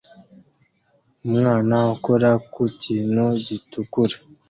Umwana 1.27 1.75
ukora 1.95 2.29
ku 2.53 2.61
kintu 2.81 3.25
gitukura 3.45 4.15